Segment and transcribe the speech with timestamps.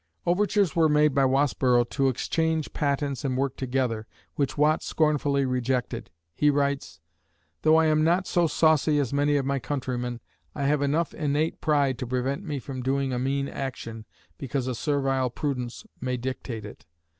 [0.25, 6.09] Overtures were made by Wasborough to exchange patents and work together, which Watt scornfully rejected.
[6.33, 6.99] He writes:
[7.61, 10.19] Though I am not so saucy as many of my countrymen,
[10.55, 14.07] I have enough innate pride to prevent me from doing a mean action
[14.39, 16.87] because a servile prudence may dictate it